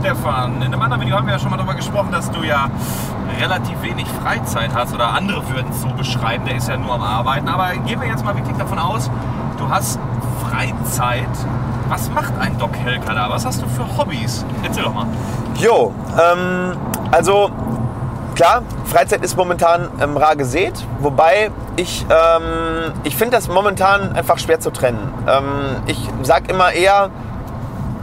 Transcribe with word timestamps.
Stefan. 0.00 0.56
In 0.56 0.62
einem 0.64 0.82
anderen 0.82 1.02
Video 1.02 1.16
haben 1.16 1.26
wir 1.26 1.34
ja 1.34 1.38
schon 1.38 1.50
mal 1.50 1.56
darüber 1.56 1.74
gesprochen, 1.74 2.10
dass 2.12 2.30
du 2.30 2.42
ja 2.42 2.70
relativ 3.40 3.80
wenig 3.82 4.06
Freizeit 4.22 4.70
hast 4.74 4.94
oder 4.94 5.12
andere 5.12 5.48
würden 5.48 5.70
es 5.70 5.80
so 5.80 5.88
beschreiben, 5.88 6.44
der 6.44 6.56
ist 6.56 6.68
ja 6.68 6.76
nur 6.76 6.94
am 6.94 7.02
Arbeiten. 7.02 7.48
Aber 7.48 7.72
gehen 7.86 8.00
wir 8.00 8.08
jetzt 8.08 8.24
mal 8.24 8.34
wirklich 8.36 8.56
davon 8.56 8.78
aus, 8.78 9.10
du 9.58 9.68
hast 9.68 9.98
Freizeit. 10.48 11.28
Was 11.88 12.10
macht 12.10 12.32
ein 12.38 12.56
Doc 12.58 12.76
Helker 12.76 13.14
da? 13.14 13.30
Was 13.30 13.44
hast 13.44 13.62
du 13.62 13.66
für 13.66 13.84
Hobbys? 13.98 14.44
Erzähl 14.62 14.84
doch 14.84 14.94
mal. 14.94 15.06
Jo, 15.56 15.92
ähm, 16.18 16.76
also 17.10 17.50
klar, 18.34 18.62
Freizeit 18.84 19.24
ist 19.24 19.36
momentan 19.36 19.88
ähm, 20.00 20.16
rar 20.16 20.36
gesät, 20.36 20.74
wobei 21.00 21.50
ich, 21.76 22.06
ähm, 22.08 22.92
ich 23.04 23.16
finde 23.16 23.36
das 23.36 23.48
momentan 23.48 24.12
einfach 24.14 24.38
schwer 24.38 24.60
zu 24.60 24.70
trennen. 24.70 25.12
Ähm, 25.26 25.82
ich 25.86 26.08
sage 26.22 26.50
immer 26.52 26.72
eher, 26.72 27.10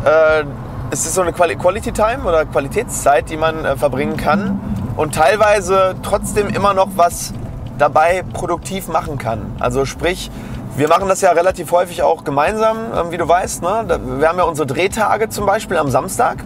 äh, 0.04 0.44
es 0.90 1.06
ist 1.06 1.16
so 1.16 1.22
eine 1.22 1.34
Quality 1.34 1.92
Time 1.92 2.24
oder 2.26 2.46
Qualitätszeit, 2.46 3.30
die 3.30 3.38
man 3.38 3.66
äh, 3.66 3.76
verbringen 3.76 4.16
kann 4.16 4.60
und 4.96 5.14
teilweise 5.14 5.96
trotzdem 6.02 6.48
immer 6.48 6.74
noch 6.74 6.90
was 6.96 7.34
dabei 7.78 8.24
produktiv 8.34 8.88
machen 8.88 9.18
kann. 9.18 9.56
Also 9.60 9.86
sprich, 9.86 10.32
wir 10.78 10.88
machen 10.88 11.10
das 11.10 11.22
ja 11.22 11.32
relativ 11.32 11.72
häufig 11.72 12.04
auch 12.04 12.24
gemeinsam, 12.24 12.78
äh, 12.94 13.12
wie 13.12 13.18
du 13.18 13.28
weißt. 13.28 13.62
Ne? 13.62 14.00
Wir 14.20 14.30
haben 14.30 14.38
ja 14.38 14.46
unsere 14.46 14.66
Drehtage 14.66 15.30
zum 15.30 15.46
Beispiel 15.46 15.78
am 15.78 15.90
Samstag 15.90 16.38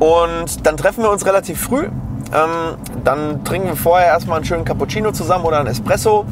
und 0.00 0.66
dann 0.66 0.76
treffen 0.76 1.04
wir 1.04 1.10
uns 1.10 1.24
relativ 1.24 1.60
früh. 1.60 1.88
Ähm, 2.34 2.76
dann 3.04 3.44
trinken 3.44 3.68
wir 3.68 3.76
vorher 3.76 4.08
erstmal 4.08 4.36
einen 4.36 4.44
schönen 4.44 4.64
Cappuccino 4.64 5.12
zusammen 5.12 5.44
oder 5.44 5.58
einen 5.58 5.68
Espresso 5.68 6.24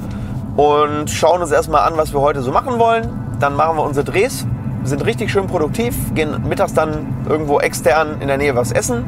und 0.56 1.08
schauen 1.10 1.42
uns 1.42 1.52
erstmal 1.52 1.82
an, 1.82 1.96
was 1.96 2.12
wir 2.12 2.20
heute 2.20 2.42
so 2.42 2.50
machen 2.50 2.78
wollen. 2.78 3.36
Dann 3.38 3.54
machen 3.54 3.76
wir 3.76 3.84
unsere 3.84 4.04
Drehs, 4.04 4.46
sind 4.84 5.04
richtig 5.04 5.30
schön 5.30 5.46
produktiv, 5.46 5.94
gehen 6.14 6.48
mittags 6.48 6.74
dann 6.74 7.06
irgendwo 7.28 7.60
extern 7.60 8.20
in 8.20 8.28
der 8.28 8.38
Nähe 8.38 8.54
was 8.54 8.72
essen. 8.72 9.04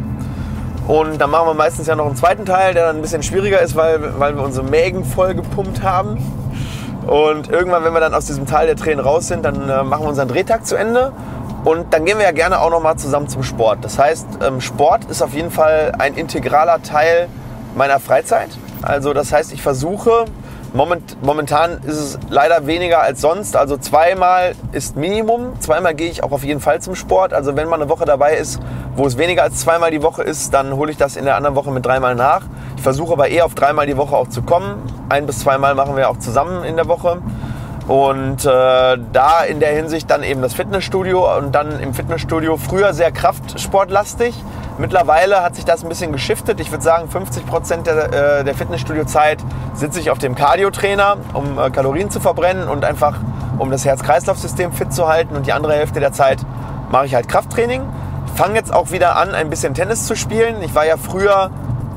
Und 0.87 1.21
dann 1.21 1.31
machen 1.31 1.47
wir 1.47 1.55
meistens 1.55 1.87
ja 1.87 1.95
noch 1.95 2.07
einen 2.07 2.17
zweiten 2.17 2.45
Teil, 2.45 2.75
der 2.75 2.87
dann 2.87 2.97
ein 2.97 3.03
bisschen 3.03 3.23
schwieriger 3.23 3.61
ist, 3.61 3.77
weil, 3.77 4.19
weil 4.19 4.37
wir 4.37 4.43
unsere 4.43 4.67
Mägen 4.67 5.05
voll 5.05 5.35
gepumpt 5.35 5.83
haben. 5.83 6.19
Und 7.07 7.51
irgendwann, 7.51 7.85
wenn 7.85 7.93
wir 7.93 8.01
dann 8.01 8.15
aus 8.15 8.27
diesem 8.27 8.47
Teil 8.47 8.67
der 8.67 8.77
Tränen 8.77 9.01
raus 9.01 9.29
sind, 9.29 9.45
dann 9.45 9.69
äh, 9.69 9.83
machen 9.83 10.05
wir 10.05 10.09
unseren 10.09 10.29
Drehtag 10.29 10.67
zu 10.67 10.77
Ende 10.77 11.13
und 11.65 11.95
dann 11.95 12.05
gehen 12.05 12.19
wir 12.19 12.25
ja 12.25 12.33
gerne 12.33 12.61
auch 12.61 12.71
noch 12.71 12.83
mal 12.83 12.97
zusammen 12.97 13.29
zum 13.29 13.43
Sport. 13.43 13.85
Das 13.85 13.99
heißt, 13.99 14.27
ähm, 14.45 14.61
Sport 14.61 15.05
ist 15.05 15.23
auf 15.23 15.33
jeden 15.33 15.51
Fall 15.51 15.93
ein 15.99 16.15
integraler 16.15 16.83
Teil 16.83 17.29
meiner 17.77 18.01
Freizeit. 18.01 18.51
Also 18.83 19.13
das 19.13 19.33
heißt, 19.33 19.53
ich 19.53 19.63
versuche, 19.63 20.25
moment, 20.75 21.23
momentan 21.23 21.81
ist 21.85 21.99
es 21.99 22.19
leider 22.31 22.67
weniger 22.67 23.03
als 23.03 23.21
sonst. 23.21 23.57
Also 23.57 23.77
zweimal 23.77 24.55
ist 24.73 24.97
Minimum. 24.97 25.61
Zweimal 25.61 25.95
gehe 25.95 26.11
ich 26.11 26.23
auch 26.23 26.33
auf 26.33 26.45
jeden 26.45 26.61
Fall 26.61 26.81
zum 26.81 26.95
Sport. 26.95 27.33
Also 27.33 27.57
wenn 27.57 27.69
mal 27.69 27.77
eine 27.77 27.89
Woche 27.89 28.05
dabei 28.05 28.37
ist, 28.37 28.61
wo 28.97 29.07
es 29.07 29.19
weniger 29.19 29.43
als 29.43 29.61
zweimal 29.61 29.91
die 29.91 30.03
Woche 30.03 30.23
ist, 30.23 30.55
dann 30.55 30.77
hole 30.77 30.91
ich 30.91 30.97
das 30.97 31.17
in 31.17 31.25
der 31.25 31.37
anderen 31.37 31.57
Woche 31.57 31.71
mit 31.71 31.85
dreimal 31.85 32.15
nach. 32.15 32.43
Ich 32.77 32.83
versuche 32.83 33.13
aber 33.13 33.29
eher 33.29 33.45
auf 33.45 33.55
dreimal 33.55 33.87
die 33.87 33.97
Woche 33.97 34.17
auch 34.17 34.29
zu 34.29 34.43
kommen. 34.43 34.83
Ein 35.09 35.27
bis 35.27 35.41
zweimal 35.41 35.75
machen 35.75 35.97
wir 35.97 36.09
auch 36.09 36.19
zusammen 36.19 36.65
in 36.65 36.77
der 36.77 36.89
Woche. 36.89 37.19
Und 37.89 38.45
äh, 38.45 38.49
da 38.49 39.43
in 39.47 39.59
der 39.59 39.75
Hinsicht 39.75 40.11
dann 40.11 40.23
eben 40.23 40.41
das 40.41 40.55
Fitnessstudio 40.55 41.37
und 41.39 41.53
dann 41.53 41.81
im 41.81 41.95
Fitnessstudio 41.95 42.57
früher 42.57 42.95
sehr 42.95 43.11
kraftsportlastig. 43.11 44.35
Mittlerweile 44.79 45.43
hat 45.43 45.57
sich 45.57 45.65
das 45.65 45.83
ein 45.83 45.89
bisschen 45.89 46.13
geschiftet. 46.13 46.61
Ich 46.61 46.71
würde 46.71 46.85
sagen, 46.85 47.09
50 47.09 47.47
Prozent 47.47 47.87
der, 47.87 48.39
äh, 48.41 48.45
der 48.45 48.55
Fitnessstudio-Zeit 48.55 49.39
sitze 49.75 50.01
ich 50.01 50.11
auf 50.11 50.19
dem 50.19 50.35
Cardio-Trainer, 50.35 51.17
um 51.35 51.59
äh, 51.59 51.71
Kalorien 51.71 52.11
zu 52.11 52.21
verbrennen 52.21 52.69
und 52.69 52.85
einfach 52.85 53.19
um 53.59 53.71
das 53.71 53.85
Herz-Kreislauf-System 53.85 54.73
fit 54.73 54.93
zu 54.93 55.09
halten. 55.09 55.37
Und 55.37 55.47
die 55.47 55.53
andere 55.53 55.75
Hälfte 55.75 56.01
der 56.01 56.13
Zeit 56.13 56.39
mache 56.91 57.07
ich 57.07 57.15
halt 57.15 57.29
Krafttraining. 57.29 57.83
Fange 58.35 58.55
jetzt 58.55 58.73
auch 58.73 58.93
wieder 58.93 59.17
an, 59.17 59.35
ein 59.35 59.51
bisschen 59.51 59.75
Tennis 59.75 60.07
zu 60.07 60.17
spielen. 60.17 60.63
Ich 60.63 60.75
war 60.75 60.87
ja 60.87 60.97
früher 60.97 61.51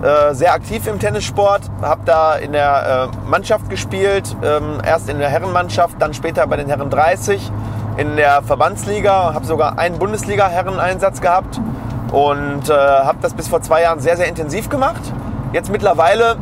äh, 0.04 0.34
sehr 0.34 0.54
aktiv 0.54 0.86
im 0.88 1.00
Tennissport, 1.00 1.62
habe 1.82 2.02
da 2.06 2.36
in 2.36 2.52
der 2.52 3.10
äh, 3.14 3.30
Mannschaft 3.30 3.70
gespielt, 3.70 4.36
ähm, 4.44 4.80
erst 4.86 5.10
in 5.10 5.20
der 5.20 5.30
Herrenmannschaft, 5.30 5.96
dann 6.00 6.14
später 6.14 6.46
bei 6.48 6.58
den 6.58 6.68
Herren 6.68 6.90
30 6.90 7.52
in 7.98 8.16
der 8.18 8.42
Verbandsliga, 8.44 9.34
habe 9.34 9.46
sogar 9.46 9.80
einen 9.80 9.98
Bundesliga-Herreneinsatz 9.98 11.22
gehabt 11.22 11.60
und 12.12 12.70
äh, 12.70 12.74
habe 12.74 13.18
das 13.22 13.34
bis 13.34 13.48
vor 13.48 13.62
zwei 13.62 13.84
Jahren 13.84 14.00
sehr, 14.00 14.18
sehr 14.18 14.28
intensiv 14.28 14.70
gemacht. 14.70 15.02
Jetzt 15.54 15.72
mittlerweile 15.72 16.36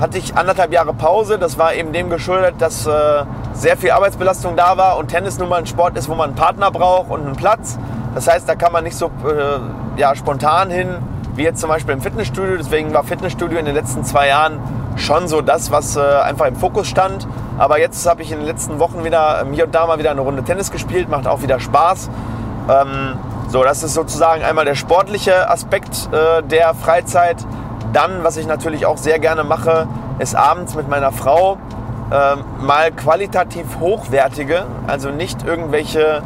hatte 0.00 0.18
ich 0.18 0.36
anderthalb 0.36 0.72
Jahre 0.72 0.94
Pause. 0.94 1.38
Das 1.38 1.58
war 1.58 1.74
eben 1.74 1.92
dem 1.92 2.08
geschuldet, 2.08 2.54
dass 2.58 2.86
äh, 2.86 3.24
sehr 3.52 3.76
viel 3.76 3.90
Arbeitsbelastung 3.90 4.56
da 4.56 4.76
war 4.76 4.96
und 4.96 5.08
Tennis 5.08 5.38
nun 5.38 5.48
mal 5.48 5.56
ein 5.56 5.66
Sport 5.66 5.96
ist, 5.96 6.08
wo 6.08 6.14
man 6.14 6.30
einen 6.30 6.36
Partner 6.36 6.70
braucht 6.70 7.10
und 7.10 7.26
einen 7.26 7.36
Platz. 7.36 7.78
Das 8.14 8.26
heißt, 8.26 8.48
da 8.48 8.54
kann 8.54 8.72
man 8.72 8.84
nicht 8.84 8.96
so 8.96 9.06
äh, 9.06 10.00
ja, 10.00 10.14
spontan 10.14 10.70
hin 10.70 10.96
wie 11.34 11.42
jetzt 11.42 11.60
zum 11.60 11.68
Beispiel 11.68 11.94
im 11.94 12.00
Fitnessstudio. 12.00 12.56
Deswegen 12.56 12.92
war 12.92 13.04
Fitnessstudio 13.04 13.58
in 13.58 13.64
den 13.64 13.74
letzten 13.74 14.04
zwei 14.04 14.28
Jahren 14.28 14.58
schon 14.96 15.28
so 15.28 15.40
das, 15.40 15.70
was 15.70 15.96
äh, 15.96 16.00
einfach 16.00 16.46
im 16.46 16.56
Fokus 16.56 16.86
stand. 16.86 17.26
Aber 17.58 17.78
jetzt 17.78 18.06
habe 18.08 18.22
ich 18.22 18.32
in 18.32 18.38
den 18.38 18.46
letzten 18.46 18.78
Wochen 18.78 19.04
wieder 19.04 19.42
ähm, 19.42 19.52
hier 19.52 19.64
und 19.64 19.74
da 19.74 19.86
mal 19.86 19.98
wieder 19.98 20.10
eine 20.10 20.20
Runde 20.20 20.42
Tennis 20.42 20.70
gespielt, 20.70 21.08
macht 21.08 21.26
auch 21.26 21.42
wieder 21.42 21.60
Spaß. 21.60 22.10
Ähm, 22.68 23.18
so, 23.48 23.62
das 23.62 23.82
ist 23.82 23.94
sozusagen 23.94 24.42
einmal 24.42 24.64
der 24.64 24.74
sportliche 24.74 25.50
Aspekt 25.50 26.08
äh, 26.12 26.42
der 26.42 26.74
Freizeit. 26.74 27.36
Dann, 27.92 28.24
was 28.24 28.36
ich 28.36 28.46
natürlich 28.46 28.86
auch 28.86 28.96
sehr 28.96 29.18
gerne 29.18 29.44
mache, 29.44 29.86
ist 30.18 30.34
abends 30.34 30.74
mit 30.74 30.88
meiner 30.88 31.12
Frau 31.12 31.58
äh, 32.10 32.36
mal 32.62 32.92
qualitativ 32.92 33.66
hochwertige, 33.80 34.64
also 34.86 35.10
nicht 35.10 35.44
irgendwelche, 35.44 36.22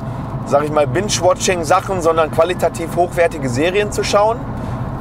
sag 0.46 0.64
ich 0.64 0.70
mal, 0.70 0.86
Binge-Watching-Sachen, 0.86 2.02
sondern 2.02 2.30
qualitativ 2.30 2.94
hochwertige 2.96 3.48
Serien 3.48 3.90
zu 3.90 4.04
schauen. 4.04 4.38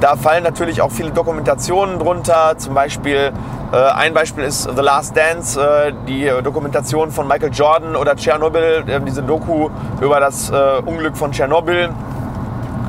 Da 0.01 0.15
fallen 0.15 0.43
natürlich 0.43 0.81
auch 0.81 0.91
viele 0.91 1.11
Dokumentationen 1.11 1.99
drunter. 1.99 2.57
Zum 2.57 2.73
Beispiel, 2.73 3.31
äh, 3.71 3.77
ein 3.77 4.13
Beispiel 4.13 4.43
ist 4.43 4.63
The 4.63 4.81
Last 4.81 5.15
Dance, 5.15 5.59
äh, 5.59 5.93
die 6.07 6.29
Dokumentation 6.43 7.11
von 7.11 7.27
Michael 7.27 7.51
Jordan 7.53 7.95
oder 7.95 8.15
Tschernobyl, 8.15 8.83
äh, 8.87 8.99
diese 9.01 9.23
Doku 9.23 9.69
über 10.01 10.19
das 10.19 10.49
äh, 10.49 10.53
Unglück 10.85 11.15
von 11.15 11.31
Tschernobyl. 11.31 11.89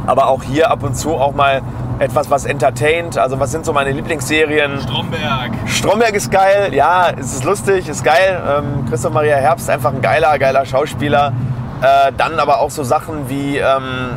Aber 0.07 0.29
auch 0.29 0.43
hier 0.43 0.71
ab 0.71 0.83
und 0.83 0.97
zu 0.97 1.15
auch 1.15 1.33
mal 1.33 1.63
etwas, 1.99 2.31
was 2.31 2.45
entertaint. 2.45 3.19
Also 3.19 3.41
was 3.41 3.51
sind 3.53 3.65
so 3.65 3.73
meine 3.73 3.91
Lieblingsserien? 3.93 4.81
Stromberg. 4.81 5.51
Stromberg 5.67 6.15
ist 6.15 6.31
geil, 6.31 6.75
ja, 6.75 7.11
es 7.17 7.35
ist 7.35 7.45
lustig, 7.45 7.89
ist 7.89 8.05
geil. 8.05 8.41
Ähm, 8.47 8.87
Christoph 8.89 9.13
Maria 9.13 9.37
Herbst, 9.37 9.71
einfach 9.71 9.93
ein 9.93 10.03
geiler, 10.03 10.39
geiler 10.39 10.65
Schauspieler. 10.67 11.33
Äh, 11.83 12.13
dann 12.17 12.39
aber 12.39 12.61
auch 12.61 12.71
so 12.71 12.83
Sachen 12.85 13.29
wie 13.29 13.59
ähm, 13.59 14.11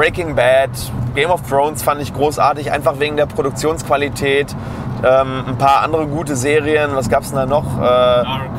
Breaking 0.00 0.34
Bad, 0.34 0.70
Game 1.14 1.30
of 1.30 1.42
Thrones 1.46 1.82
fand 1.82 2.00
ich 2.00 2.14
großartig, 2.14 2.72
einfach 2.72 2.98
wegen 3.00 3.18
der 3.18 3.26
Produktionsqualität. 3.26 4.56
Ähm, 5.04 5.44
ein 5.46 5.58
paar 5.58 5.82
andere 5.82 6.06
gute 6.06 6.36
Serien, 6.36 6.92
was 6.94 7.10
gab 7.10 7.22
es 7.22 7.28
denn 7.28 7.36
da 7.36 7.44
noch? 7.44 7.76
Äh, 7.76 7.80
Dark. 7.82 8.50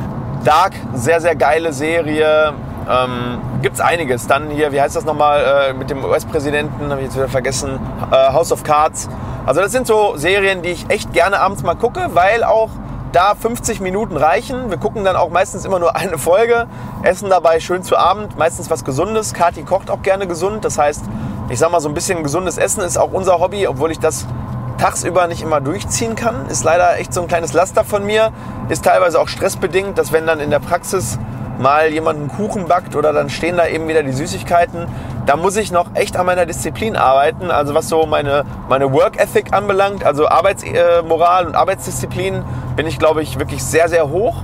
Dark, 0.44 0.72
sehr, 0.94 1.20
sehr 1.20 1.34
geile 1.34 1.72
Serie. 1.72 2.52
Ähm, 2.88 3.40
Gibt 3.60 3.74
es 3.74 3.80
einiges. 3.80 4.28
Dann 4.28 4.50
hier, 4.50 4.70
wie 4.70 4.80
heißt 4.80 4.94
das 4.94 5.04
nochmal, 5.04 5.70
äh, 5.70 5.72
mit 5.72 5.90
dem 5.90 6.04
US-Präsidenten, 6.04 6.88
habe 6.88 7.00
ich 7.00 7.06
jetzt 7.06 7.16
wieder 7.16 7.28
vergessen, 7.28 7.80
äh, 8.12 8.32
House 8.32 8.52
of 8.52 8.62
Cards. 8.62 9.08
Also 9.44 9.62
das 9.62 9.72
sind 9.72 9.88
so 9.88 10.12
Serien, 10.14 10.62
die 10.62 10.68
ich 10.68 10.90
echt 10.90 11.12
gerne 11.12 11.40
abends 11.40 11.64
mal 11.64 11.74
gucke, 11.74 12.10
weil 12.12 12.44
auch 12.44 12.70
da 13.10 13.34
50 13.34 13.80
Minuten 13.80 14.16
reichen. 14.16 14.70
Wir 14.70 14.78
gucken 14.78 15.02
dann 15.02 15.16
auch 15.16 15.30
meistens 15.30 15.64
immer 15.64 15.80
nur 15.80 15.96
eine 15.96 16.18
Folge, 16.18 16.68
essen 17.02 17.30
dabei 17.30 17.58
schön 17.58 17.82
zu 17.82 17.96
Abend, 17.96 18.38
meistens 18.38 18.70
was 18.70 18.84
Gesundes. 18.84 19.34
Kathi 19.34 19.64
kocht 19.64 19.90
auch 19.90 20.02
gerne 20.02 20.28
gesund, 20.28 20.64
das 20.64 20.78
heißt, 20.78 21.04
ich 21.52 21.58
sag 21.58 21.70
mal, 21.70 21.80
so 21.80 21.88
ein 21.90 21.94
bisschen 21.94 22.22
gesundes 22.22 22.56
Essen 22.56 22.82
ist 22.82 22.96
auch 22.96 23.12
unser 23.12 23.38
Hobby, 23.38 23.66
obwohl 23.66 23.90
ich 23.90 23.98
das 23.98 24.26
tagsüber 24.78 25.26
nicht 25.26 25.42
immer 25.42 25.60
durchziehen 25.60 26.16
kann. 26.16 26.46
Ist 26.48 26.64
leider 26.64 26.98
echt 26.98 27.12
so 27.12 27.20
ein 27.20 27.28
kleines 27.28 27.52
Laster 27.52 27.84
von 27.84 28.06
mir. 28.06 28.32
Ist 28.70 28.86
teilweise 28.86 29.20
auch 29.20 29.28
stressbedingt, 29.28 29.98
dass 29.98 30.12
wenn 30.12 30.26
dann 30.26 30.40
in 30.40 30.48
der 30.48 30.60
Praxis 30.60 31.18
mal 31.58 31.92
jemand 31.92 32.20
einen 32.20 32.28
Kuchen 32.28 32.68
backt 32.68 32.96
oder 32.96 33.12
dann 33.12 33.28
stehen 33.28 33.58
da 33.58 33.66
eben 33.66 33.86
wieder 33.86 34.02
die 34.02 34.12
Süßigkeiten, 34.12 34.86
da 35.26 35.36
muss 35.36 35.56
ich 35.56 35.70
noch 35.70 35.88
echt 35.92 36.16
an 36.16 36.24
meiner 36.24 36.46
Disziplin 36.46 36.96
arbeiten. 36.96 37.50
Also 37.50 37.74
was 37.74 37.86
so 37.86 38.06
meine, 38.06 38.46
meine 38.70 38.90
Work 38.90 39.20
Ethic 39.20 39.52
anbelangt, 39.52 40.06
also 40.06 40.28
Arbeitsmoral 40.28 41.46
und 41.46 41.54
Arbeitsdisziplin, 41.54 42.42
bin 42.76 42.86
ich, 42.86 42.98
glaube 42.98 43.22
ich, 43.22 43.38
wirklich 43.38 43.62
sehr, 43.62 43.90
sehr 43.90 44.08
hoch. 44.08 44.42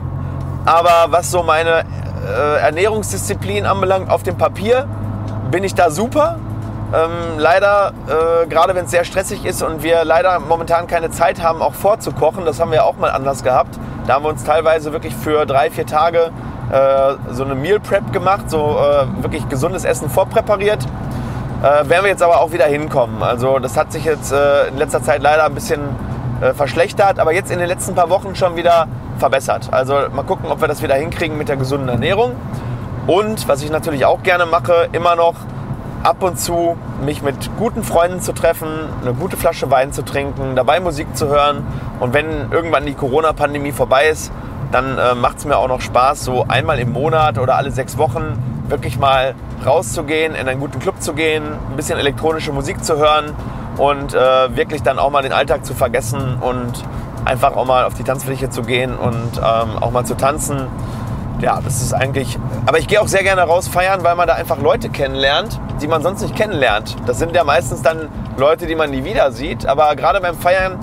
Aber 0.67 1.07
was 1.09 1.31
so 1.31 1.43
meine 1.43 1.87
äh, 2.27 2.61
Ernährungsdisziplin 2.61 3.65
anbelangt, 3.65 4.11
auf 4.11 4.23
dem 4.25 4.37
Papier 4.37 4.87
bin 5.51 5.65
ich 5.65 5.75
da 5.75 5.91
super. 5.91 6.39
Ähm, 6.93 7.39
leider, 7.39 7.93
äh, 8.07 8.47
gerade 8.47 8.75
wenn 8.75 8.87
es 8.87 8.91
sehr 8.91 9.05
stressig 9.05 9.45
ist 9.45 9.63
und 9.63 9.83
wir 9.83 10.05
leider 10.05 10.41
momentan 10.41 10.87
keine 10.87 11.11
Zeit 11.11 11.43
haben, 11.43 11.61
auch 11.61 11.75
vorzukochen, 11.75 12.47
das 12.47 12.61
haben 12.61 12.73
wir 12.73 12.85
auch 12.85 12.97
mal 12.97 13.11
anders 13.11 13.43
gehabt. 13.43 13.79
Da 14.07 14.15
haben 14.15 14.25
wir 14.25 14.31
uns 14.31 14.43
teilweise 14.45 14.93
wirklich 14.93 15.15
für 15.15 15.45
drei, 15.45 15.71
vier 15.71 15.85
Tage 15.85 16.31
äh, 16.73 17.15
so 17.31 17.45
eine 17.45 17.55
Meal 17.55 17.79
Prep 17.79 18.11
gemacht, 18.13 18.51
so 18.51 18.79
äh, 18.79 19.23
wirklich 19.23 19.47
gesundes 19.51 19.85
Essen 19.85 20.09
vorpräpariert. 20.09 20.87
Äh, 21.61 21.89
werden 21.89 22.05
wir 22.05 22.11
jetzt 22.11 22.23
aber 22.23 22.41
auch 22.41 22.53
wieder 22.53 22.67
hinkommen. 22.67 23.23
Also 23.23 23.59
das 23.59 23.77
hat 23.77 23.93
sich 23.93 24.05
jetzt 24.05 24.33
äh, 24.33 24.69
in 24.69 24.79
letzter 24.79 25.03
Zeit 25.03 25.23
leider 25.23 25.45
ein 25.45 25.55
bisschen 25.55 25.81
äh, 26.41 26.55
verschlechtert, 26.55 27.19
aber 27.19 27.35
jetzt 27.35 27.51
in 27.51 27.59
den 27.59 27.69
letzten 27.69 27.95
paar 27.95 28.09
Wochen 28.09 28.35
schon 28.35 28.57
wieder 28.57 28.87
verbessert. 29.19 29.69
Also 29.73 29.95
mal 30.13 30.23
gucken, 30.23 30.51
ob 30.51 30.63
wir 30.63 30.69
das 30.69 30.83
wieder 30.83 30.95
hinkriegen 30.95 31.37
mit 31.37 31.49
der 31.51 31.57
gesunden 31.57 31.89
Ernährung. 31.89 32.37
Und 33.07 33.47
was 33.47 33.63
ich 33.63 33.71
natürlich 33.71 34.07
auch 34.07 34.23
gerne 34.23 34.47
mache, 34.47 34.89
immer 34.93 35.17
noch 35.17 35.35
ab 36.03 36.23
und 36.23 36.39
zu 36.39 36.77
mich 37.05 37.23
mit 37.23 37.51
guten 37.59 37.83
Freunden 37.83 38.21
zu 38.21 38.33
treffen, 38.33 38.69
eine 39.03 39.15
gute 39.15 39.37
Flasche 39.37 39.71
Wein 39.71 39.93
zu 39.93 40.03
trinken, 40.03 40.57
dabei 40.57 40.81
Musik 40.81 41.17
zu 41.17 41.29
hören. 41.29 41.67
Und 42.01 42.15
wenn 42.15 42.51
irgendwann 42.51 42.87
die 42.87 42.95
Corona-Pandemie 42.95 43.73
vorbei 43.73 44.09
ist, 44.09 44.33
dann 44.73 44.99
äh, 44.99 45.15
macht 45.15 45.39
es 45.39 45.45
mir 45.45 45.57
auch 45.57 45.69
noch 45.69 45.81
Spaß, 45.81 46.25
so 46.25 46.45
einmal 46.47 46.79
im 46.79 46.93
Monat 46.93 47.39
oder 47.39 47.57
alle 47.57 47.71
sechs 47.71 47.97
Wochen 47.99 48.43
wirklich 48.69 48.99
mal 48.99 49.35
rauszugehen, 49.65 50.35
in 50.35 50.49
einen 50.49 50.61
guten 50.61 50.79
Club 50.79 51.01
zu 51.01 51.15
gehen, 51.15 51.43
ein 51.71 51.77
bisschen 51.77 51.99
elektronische 51.99 52.53
Musik 52.53 52.85
zu 52.85 52.99
hören 52.99 53.35
und 53.79 54.15
äh, 54.15 54.57
wirklich 54.57 54.83
dann 54.83 54.99
auch 54.99 55.11
mal 55.11 55.23
den 55.23 55.33
Alltag 55.33 55.65
zu 55.65 55.75
vergessen 55.75 56.37
und 56.41 56.85
einfach 57.25 57.57
auch 57.57 57.65
mal 57.65 57.85
auf 57.85 57.95
die 57.95 58.05
Tanzfläche 58.05 58.51
zu 58.51 58.63
gehen 58.63 58.95
und 58.97 59.39
ähm, 59.39 59.83
auch 59.83 59.91
mal 59.91 60.05
zu 60.05 60.17
tanzen. 60.17 60.67
Ja, 61.41 61.61
das 61.63 61.81
ist 61.83 61.93
eigentlich. 61.93 62.37
Aber 62.67 62.79
ich 62.79 62.89
gehe 62.89 63.01
auch 63.01 63.07
sehr 63.07 63.23
gerne 63.23 63.43
raus 63.43 63.69
feiern, 63.69 64.03
weil 64.03 64.17
man 64.17 64.27
da 64.27 64.35
einfach 64.35 64.59
Leute 64.59 64.89
kennenlernt, 64.89 65.61
die 65.81 65.87
man 65.87 66.03
sonst 66.03 66.21
nicht 66.21 66.35
kennenlernt. 66.35 66.97
Das 67.07 67.19
sind 67.19 67.35
ja 67.35 67.45
meistens 67.45 67.81
dann 67.83 68.09
Leute, 68.37 68.67
die 68.67 68.75
man 68.75 68.91
nie 68.91 69.05
wieder 69.05 69.31
sieht. 69.31 69.65
Aber 69.65 69.95
gerade 69.95 70.21
beim 70.21 70.35
Feiern, 70.35 70.79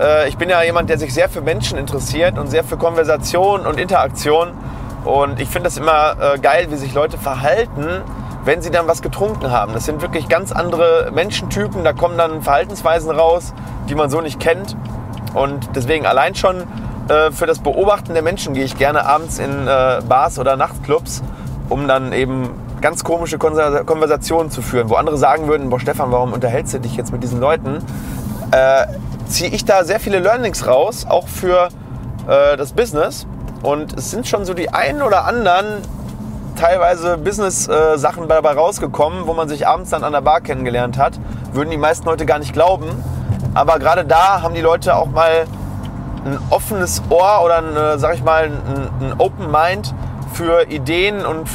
äh, 0.00 0.28
ich 0.28 0.36
bin 0.36 0.48
ja 0.48 0.62
jemand, 0.64 0.90
der 0.90 0.98
sich 0.98 1.14
sehr 1.14 1.28
für 1.28 1.42
Menschen 1.42 1.78
interessiert 1.78 2.38
und 2.38 2.48
sehr 2.48 2.64
für 2.64 2.76
Konversation 2.76 3.66
und 3.66 3.78
Interaktion. 3.78 4.48
Und 5.04 5.40
ich 5.40 5.48
finde 5.48 5.68
das 5.68 5.76
immer 5.76 6.16
äh, 6.20 6.38
geil, 6.40 6.66
wie 6.70 6.76
sich 6.76 6.92
Leute 6.92 7.16
verhalten, 7.16 8.02
wenn 8.44 8.62
sie 8.62 8.70
dann 8.72 8.88
was 8.88 9.02
getrunken 9.02 9.52
haben. 9.52 9.74
Das 9.74 9.84
sind 9.84 10.02
wirklich 10.02 10.28
ganz 10.28 10.50
andere 10.50 11.12
Menschentypen. 11.14 11.84
Da 11.84 11.92
kommen 11.92 12.18
dann 12.18 12.42
Verhaltensweisen 12.42 13.12
raus, 13.12 13.54
die 13.88 13.94
man 13.94 14.10
so 14.10 14.20
nicht 14.20 14.40
kennt. 14.40 14.76
Und 15.34 15.76
deswegen 15.76 16.04
allein 16.04 16.34
schon 16.34 16.64
äh, 17.10 17.32
für 17.32 17.46
das 17.46 17.58
Beobachten 17.58 18.14
der 18.14 18.22
Menschen 18.22 18.54
gehe 18.54 18.64
ich 18.64 18.78
gerne 18.78 19.04
abends 19.04 19.38
in 19.40 19.66
äh, 19.66 20.00
Bars 20.08 20.38
oder 20.38 20.56
Nachtclubs, 20.56 21.22
um 21.68 21.88
dann 21.88 22.12
eben 22.12 22.50
ganz 22.80 23.02
komische 23.02 23.36
Konversationen 23.36 24.50
zu 24.50 24.62
führen, 24.62 24.88
wo 24.88 24.94
andere 24.94 25.18
sagen 25.18 25.48
würden, 25.48 25.70
boah 25.70 25.80
Stefan, 25.80 26.12
warum 26.12 26.32
unterhältst 26.32 26.72
du 26.72 26.78
dich 26.78 26.96
jetzt 26.96 27.12
mit 27.12 27.22
diesen 27.22 27.40
Leuten? 27.40 27.84
Äh, 28.52 28.86
ziehe 29.26 29.50
ich 29.50 29.64
da 29.64 29.84
sehr 29.84 29.98
viele 30.00 30.20
Learnings 30.20 30.66
raus, 30.66 31.04
auch 31.08 31.26
für 31.26 31.68
äh, 32.28 32.56
das 32.56 32.72
Business. 32.72 33.26
Und 33.62 33.98
es 33.98 34.10
sind 34.10 34.26
schon 34.26 34.44
so 34.44 34.54
die 34.54 34.72
einen 34.72 35.02
oder 35.02 35.24
anderen 35.24 35.82
teilweise 36.56 37.18
Business-Sachen 37.18 38.28
dabei 38.28 38.52
rausgekommen, 38.52 39.26
wo 39.26 39.34
man 39.34 39.48
sich 39.48 39.66
abends 39.66 39.90
dann 39.90 40.04
an 40.04 40.12
der 40.12 40.20
Bar 40.20 40.40
kennengelernt 40.40 40.96
hat. 40.96 41.18
Würden 41.52 41.70
die 41.70 41.76
meisten 41.76 42.06
Leute 42.06 42.24
gar 42.24 42.38
nicht 42.38 42.52
glauben. 42.52 42.88
Aber 43.54 43.78
gerade 43.78 44.04
da 44.04 44.42
haben 44.42 44.54
die 44.54 44.60
Leute 44.60 44.94
auch 44.94 45.08
mal 45.08 45.46
ein 46.24 46.38
offenes 46.50 47.02
Ohr 47.08 47.42
oder, 47.44 47.58
ein, 47.58 47.76
äh, 47.76 47.98
sag 47.98 48.14
ich 48.14 48.22
mal, 48.22 48.44
ein, 48.44 48.52
ein 49.00 49.14
Open 49.18 49.50
Mind 49.50 49.94
für 50.32 50.68
Ideen 50.68 51.24
und 51.24 51.48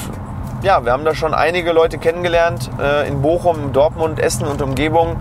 ja, 0.62 0.84
wir 0.84 0.92
haben 0.92 1.06
da 1.06 1.14
schon 1.14 1.34
einige 1.34 1.72
Leute 1.72 1.98
kennengelernt 1.98 2.72
äh, 2.80 3.08
in 3.08 3.22
Bochum, 3.22 3.72
Dortmund, 3.72 4.20
Essen 4.20 4.48
und 4.48 4.62
Umgebung, 4.62 5.18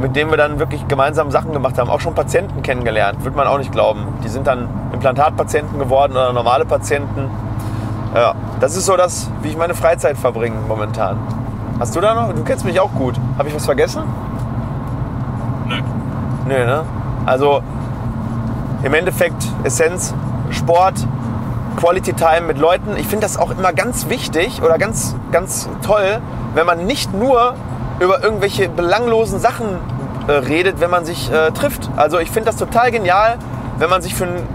mit 0.00 0.14
denen 0.14 0.30
wir 0.30 0.36
dann 0.36 0.58
wirklich 0.58 0.86
gemeinsam 0.86 1.30
Sachen 1.30 1.52
gemacht 1.52 1.78
haben. 1.78 1.90
Auch 1.90 2.00
schon 2.00 2.14
Patienten 2.14 2.62
kennengelernt, 2.62 3.24
würde 3.24 3.36
man 3.36 3.46
auch 3.46 3.58
nicht 3.58 3.72
glauben. 3.72 4.06
Die 4.22 4.28
sind 4.28 4.46
dann 4.46 4.68
Implantatpatienten 4.92 5.78
geworden 5.78 6.12
oder 6.12 6.32
normale 6.32 6.64
Patienten. 6.64 7.28
Ja, 8.14 8.34
das 8.60 8.76
ist 8.76 8.86
so 8.86 8.96
das, 8.96 9.28
wie 9.42 9.48
ich 9.48 9.56
meine 9.56 9.74
Freizeit 9.74 10.16
verbringe 10.16 10.58
momentan. 10.68 11.18
Hast 11.80 11.96
du 11.96 12.00
da 12.00 12.14
noch? 12.14 12.32
Du 12.32 12.44
kennst 12.44 12.64
mich 12.64 12.78
auch 12.78 12.92
gut. 12.92 13.16
Habe 13.36 13.48
ich 13.48 13.54
was 13.54 13.64
vergessen? 13.64 14.04
Nö. 15.66 15.76
Nö, 16.46 16.64
ne? 16.64 16.84
Also 17.26 17.62
im 18.84 18.94
Endeffekt 18.94 19.42
Essenz, 19.64 20.14
Sport, 20.50 20.94
Quality 21.76 22.12
Time 22.12 22.42
mit 22.42 22.58
Leuten. 22.58 22.96
Ich 22.96 23.06
finde 23.06 23.22
das 23.26 23.36
auch 23.36 23.50
immer 23.50 23.72
ganz 23.72 24.08
wichtig 24.08 24.62
oder 24.62 24.78
ganz, 24.78 25.16
ganz 25.32 25.68
toll, 25.84 26.20
wenn 26.54 26.66
man 26.66 26.86
nicht 26.86 27.12
nur 27.12 27.54
über 27.98 28.22
irgendwelche 28.22 28.68
belanglosen 28.68 29.40
Sachen 29.40 29.66
äh, 30.28 30.32
redet, 30.32 30.80
wenn 30.80 30.90
man 30.90 31.04
sich 31.04 31.32
äh, 31.32 31.50
trifft. 31.52 31.90
Also 31.96 32.18
ich 32.18 32.30
finde 32.30 32.50
das 32.50 32.56
total 32.56 32.90
genial, 32.90 33.38
wenn 33.78 33.90
man 33.90 34.02
sich 34.02 34.14
für 34.14 34.24
ein 34.24 34.46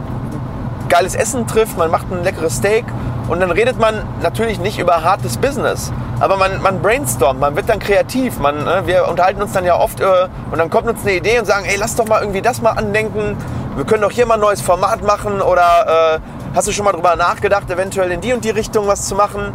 geiles 0.87 1.15
Essen 1.15 1.45
trifft, 1.47 1.77
man 1.77 1.91
macht 1.91 2.11
ein 2.11 2.23
leckeres 2.23 2.57
Steak 2.57 2.85
und 3.27 3.39
dann 3.39 3.51
redet 3.51 3.79
man 3.79 4.03
natürlich 4.21 4.59
nicht 4.59 4.79
über 4.79 5.03
hartes 5.03 5.37
Business, 5.37 5.91
aber 6.19 6.35
man, 6.35 6.61
man 6.61 6.81
brainstormt, 6.81 7.39
man 7.39 7.55
wird 7.55 7.69
dann 7.69 7.79
kreativ. 7.79 8.39
Man, 8.39 8.63
ne, 8.63 8.83
wir 8.85 9.07
unterhalten 9.07 9.41
uns 9.41 9.53
dann 9.53 9.65
ja 9.65 9.77
oft 9.77 10.01
äh, 10.01 10.05
und 10.51 10.57
dann 10.57 10.69
kommt 10.69 10.87
uns 10.87 11.01
eine 11.03 11.13
Idee 11.15 11.39
und 11.39 11.45
sagen, 11.45 11.65
ey, 11.65 11.77
lass 11.77 11.95
doch 11.95 12.07
mal 12.07 12.21
irgendwie 12.21 12.41
das 12.41 12.61
mal 12.61 12.71
andenken. 12.71 13.37
Wir 13.75 13.85
können 13.85 14.01
doch 14.01 14.11
hier 14.11 14.25
mal 14.25 14.35
ein 14.35 14.39
neues 14.39 14.61
Format 14.61 15.03
machen 15.03 15.41
oder 15.41 16.15
äh, 16.15 16.19
hast 16.55 16.67
du 16.67 16.71
schon 16.71 16.85
mal 16.85 16.91
drüber 16.91 17.15
nachgedacht, 17.15 17.69
eventuell 17.69 18.11
in 18.11 18.21
die 18.21 18.33
und 18.33 18.43
die 18.43 18.49
Richtung 18.49 18.87
was 18.87 19.07
zu 19.07 19.15
machen? 19.15 19.53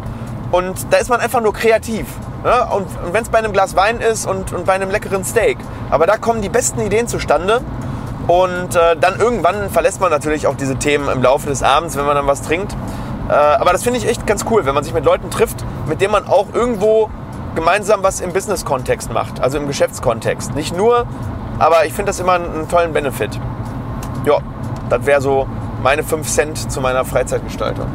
Und 0.51 0.91
da 0.91 0.97
ist 0.97 1.09
man 1.09 1.19
einfach 1.19 1.41
nur 1.41 1.53
kreativ. 1.53 2.07
Ne? 2.43 2.67
Und, 2.71 2.87
und 3.03 3.13
wenn 3.13 3.23
es 3.23 3.29
bei 3.29 3.39
einem 3.39 3.51
Glas 3.51 3.75
Wein 3.75 3.99
ist 3.99 4.25
und, 4.25 4.53
und 4.53 4.65
bei 4.65 4.73
einem 4.73 4.89
leckeren 4.89 5.23
Steak. 5.23 5.57
Aber 5.89 6.07
da 6.07 6.17
kommen 6.17 6.41
die 6.41 6.49
besten 6.49 6.79
Ideen 6.81 7.07
zustande. 7.07 7.61
Und 8.27 8.75
äh, 8.75 8.95
dann 8.99 9.19
irgendwann 9.19 9.69
verlässt 9.69 10.01
man 10.01 10.09
natürlich 10.09 10.47
auch 10.47 10.55
diese 10.55 10.77
Themen 10.77 11.09
im 11.09 11.21
Laufe 11.21 11.47
des 11.47 11.61
Abends, 11.61 11.95
wenn 11.95 12.05
man 12.05 12.15
dann 12.15 12.25
was 12.25 12.41
trinkt. 12.41 12.75
Äh, 13.29 13.33
aber 13.33 13.71
das 13.71 13.83
finde 13.83 13.99
ich 13.99 14.07
echt 14.07 14.25
ganz 14.25 14.45
cool, 14.49 14.65
wenn 14.65 14.73
man 14.73 14.83
sich 14.83 14.93
mit 14.93 15.05
Leuten 15.05 15.29
trifft, 15.29 15.63
mit 15.87 16.01
denen 16.01 16.11
man 16.11 16.27
auch 16.27 16.47
irgendwo 16.53 17.09
gemeinsam 17.55 18.03
was 18.03 18.21
im 18.21 18.33
Business-Kontext 18.33 19.11
macht, 19.11 19.41
also 19.41 19.57
im 19.57 19.67
Geschäftskontext. 19.67 20.55
Nicht 20.55 20.75
nur, 20.75 21.05
aber 21.59 21.85
ich 21.85 21.93
finde 21.93 22.09
das 22.09 22.19
immer 22.19 22.33
einen 22.33 22.67
tollen 22.67 22.93
Benefit. 22.93 23.39
Ja, 24.25 24.39
das 24.89 25.05
wäre 25.05 25.21
so 25.21 25.47
meine 25.83 26.03
5 26.03 26.27
Cent 26.27 26.71
zu 26.71 26.81
meiner 26.81 27.05
Freizeitgestaltung. 27.05 27.85